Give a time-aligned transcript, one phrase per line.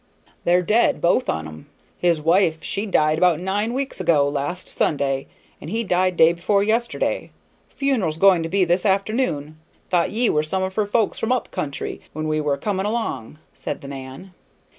[0.45, 1.67] "They're dead, both on 'em.
[1.95, 5.27] His wife she died about nine weeks ago last Sunday,
[5.61, 7.29] and he died day before yesterday.
[7.69, 9.59] Funeral's going to be this afternoon.
[9.91, 13.37] Thought ye were some of her folks from up country, when we were coming along,"
[13.53, 14.33] said the man.